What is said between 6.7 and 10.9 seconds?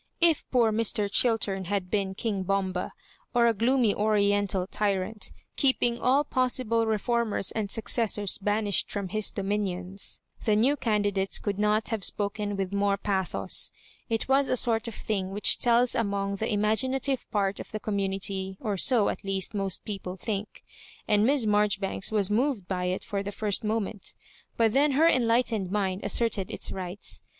reformers and successors banish^ from his dominions, the new